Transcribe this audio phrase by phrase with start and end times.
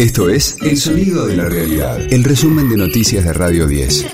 [0.00, 4.06] Esto es El Sonido de la Realidad, el resumen de noticias de Radio 10.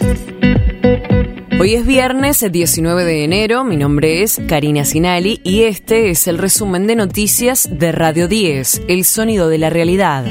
[1.61, 6.39] Hoy es viernes 19 de enero, mi nombre es Karina Sinali y este es el
[6.39, 10.25] resumen de noticias de Radio 10, El Sonido de la Realidad.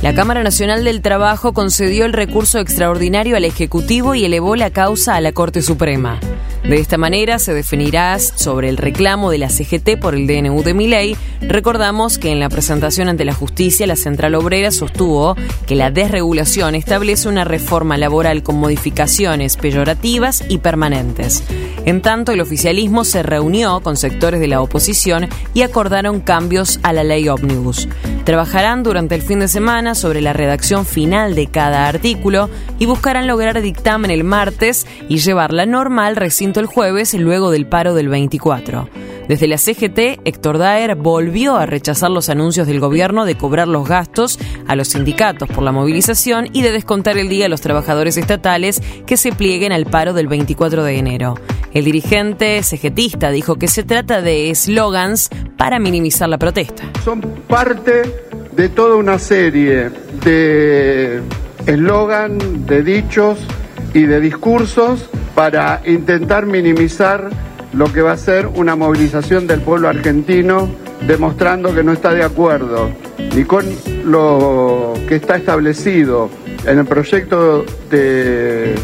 [0.00, 5.16] La Cámara Nacional del Trabajo concedió el recurso extraordinario al Ejecutivo y elevó la causa
[5.16, 6.20] a la Corte Suprema.
[6.64, 10.74] De esta manera se definirá sobre el reclamo de la CGT por el DNU de
[10.74, 11.16] Miley.
[11.40, 16.76] Recordamos que en la presentación ante la justicia la Central Obrera sostuvo que la desregulación
[16.76, 21.42] establece una reforma laboral con modificaciones peyorativas y permanentes.
[21.84, 26.92] En tanto, el oficialismo se reunió con sectores de la oposición y acordaron cambios a
[26.92, 27.88] la ley ómnibus.
[28.24, 33.26] Trabajarán durante el fin de semana sobre la redacción final de cada artículo y buscarán
[33.26, 37.94] lograr dictamen el martes y llevar la norma al recinto el jueves luego del paro
[37.94, 38.88] del 24.
[39.32, 43.88] Desde la CGT, Héctor Daer volvió a rechazar los anuncios del gobierno de cobrar los
[43.88, 48.18] gastos a los sindicatos por la movilización y de descontar el día a los trabajadores
[48.18, 51.36] estatales que se plieguen al paro del 24 de enero.
[51.72, 56.82] El dirigente CGTista dijo que se trata de eslogans para minimizar la protesta.
[57.02, 58.02] Son parte
[58.54, 59.88] de toda una serie
[60.22, 61.22] de
[61.64, 63.38] eslogan, de dichos
[63.94, 67.30] y de discursos para intentar minimizar
[67.72, 70.68] lo que va a ser una movilización del pueblo argentino
[71.06, 72.90] demostrando que no está de acuerdo
[73.34, 73.64] ni con
[74.04, 76.28] lo que está establecido
[76.66, 78.74] en el proyecto de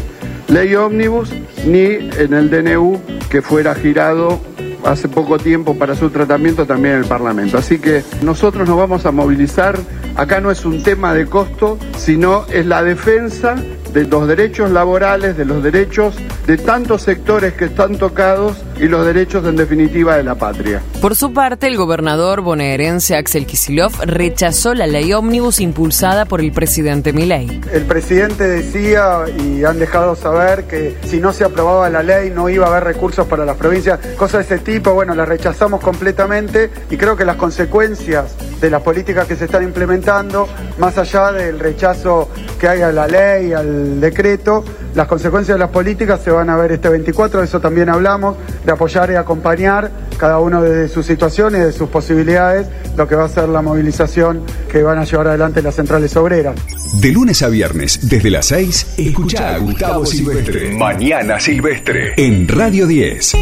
[0.47, 1.31] ley ómnibus
[1.65, 4.39] ni en el DNU que fuera girado
[4.85, 7.57] hace poco tiempo para su tratamiento también en el Parlamento.
[7.57, 9.77] Así que nosotros nos vamos a movilizar.
[10.15, 13.55] Acá no es un tema de costo, sino es la defensa
[13.93, 16.15] de los derechos laborales, de los derechos
[16.49, 20.81] de tantos sectores que están tocados y los derechos en definitiva de la patria.
[20.99, 26.51] Por su parte, el gobernador bonaerense Axel Kisilov rechazó la ley ómnibus impulsada por el
[26.51, 27.61] presidente Milei.
[27.71, 32.49] El presidente decía y han dejado saber que si no se aprobaba la ley no
[32.49, 36.71] iba a haber recursos para las provincias, cosas de ese tipo, bueno, las rechazamos completamente
[36.89, 40.47] y creo que las consecuencias de las políticas que se están implementando,
[40.79, 42.27] más allá del rechazo
[42.59, 46.57] que hay a la ley, al decreto, las consecuencias de las políticas se van a
[46.57, 48.35] ver este 24, de eso también hablamos,
[48.65, 52.67] de apoyar y acompañar cada uno de sus situaciones, de sus posibilidades,
[52.97, 56.55] lo que va a ser la movilización que van a llevar adelante las centrales obreras.
[57.01, 60.75] De lunes a viernes, desde las 6, escucha a Gustavo Silvestre.
[60.75, 62.13] Mañana Silvestre.
[62.17, 63.33] En Radio 10.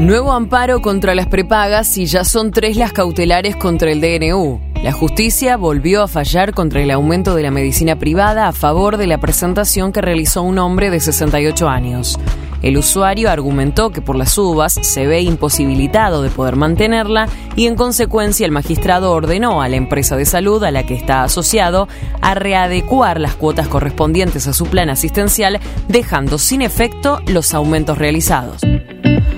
[0.00, 4.71] Nuevo amparo contra las prepagas y ya son tres las cautelares contra el DNU.
[4.82, 9.06] La justicia volvió a fallar contra el aumento de la medicina privada a favor de
[9.06, 12.18] la presentación que realizó un hombre de 68 años.
[12.62, 17.76] El usuario argumentó que por las uvas se ve imposibilitado de poder mantenerla y en
[17.76, 21.86] consecuencia el magistrado ordenó a la empresa de salud a la que está asociado
[22.20, 28.62] a readecuar las cuotas correspondientes a su plan asistencial, dejando sin efecto los aumentos realizados.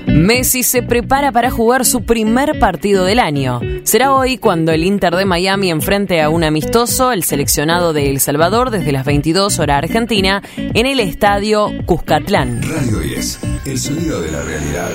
[0.07, 3.61] Messi se prepara para jugar su primer partido del año.
[3.85, 8.19] Será hoy cuando el Inter de Miami enfrente a un amistoso, el seleccionado de El
[8.19, 12.63] Salvador, desde las 22 horas Argentina, en el estadio Cuscatlán.
[12.63, 14.91] Radio 10, el sonido de la realidad.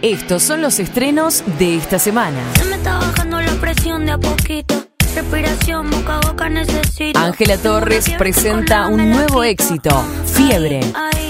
[0.00, 2.40] Estos son los estrenos de esta semana.
[2.54, 4.74] Se me está bajando la presión de a poquito.
[5.14, 7.18] Respiración boca a boca necesito.
[7.18, 9.90] Ángela Torres presenta un nuevo éxito,
[10.24, 10.80] Fiebre.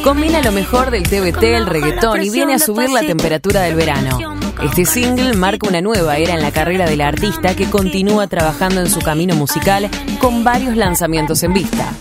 [0.05, 4.42] Combina lo mejor del TBT, el reggaetón y viene a subir la temperatura del verano.
[4.65, 8.81] Este single marca una nueva era en la carrera de la artista que continúa trabajando
[8.81, 9.91] en su camino musical
[10.21, 11.93] con varios lanzamientos en vista.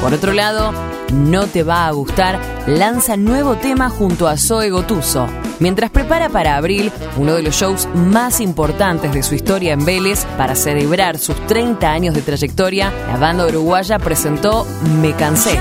[0.00, 0.72] Por otro lado,
[1.12, 5.28] No te va a gustar lanza nuevo tema junto a Zoe Gotuso.
[5.60, 10.24] Mientras prepara para abril uno de los shows más importantes de su historia en Vélez
[10.36, 14.66] para celebrar sus 30 años de trayectoria, la banda uruguaya presentó
[15.00, 15.60] Me Cansé.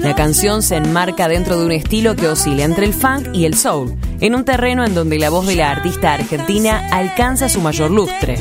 [0.00, 3.56] La canción se enmarca dentro de un estilo que oscila entre el funk y el
[3.56, 7.90] soul, en un terreno en donde la voz de la artista argentina alcanza su mayor
[7.90, 8.36] lustre.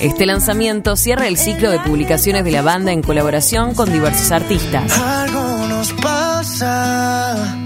[0.00, 4.98] Este lanzamiento cierra el ciclo de publicaciones de la banda en colaboración con diversos artistas.
[4.98, 7.56] Algo nos pasa.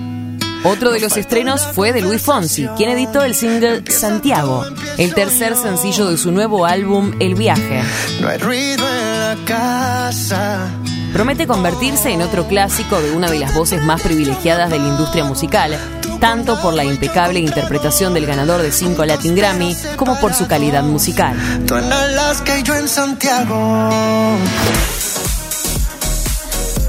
[0.65, 4.65] Otro de los estrenos fue de Luis Fonsi, quien editó el single Santiago,
[4.97, 7.83] el tercer sencillo de su nuevo álbum El Viaje.
[8.21, 10.71] No hay ruido en la casa.
[11.15, 15.23] Promete convertirse en otro clásico de una de las voces más privilegiadas de la industria
[15.23, 15.79] musical,
[16.19, 20.83] tanto por la impecable interpretación del ganador de 5 Latin Grammy como por su calidad
[20.83, 21.37] musical.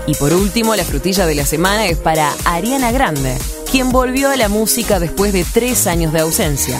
[0.07, 3.37] Y por último, la frutilla de la semana es para Ariana Grande,
[3.71, 6.79] quien volvió a la música después de tres años de ausencia.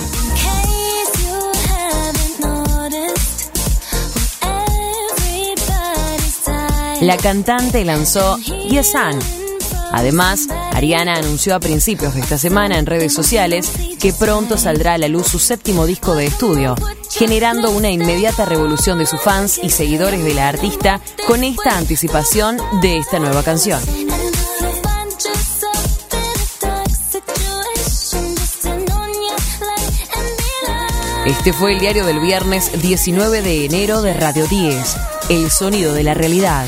[7.02, 9.20] La cantante lanzó Yesan.
[9.92, 14.98] Además, Ariana anunció a principios de esta semana en redes sociales que pronto saldrá a
[14.98, 16.76] la luz su séptimo disco de estudio,
[17.12, 22.58] generando una inmediata revolución de sus fans y seguidores de la artista con esta anticipación
[22.82, 23.82] de esta nueva canción.
[31.26, 34.98] Este fue el diario del viernes 19 de enero de Radio 10,
[35.30, 36.68] El sonido de la realidad.